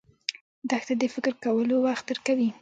[0.69, 2.49] دښته د فکر کولو وخت درکوي.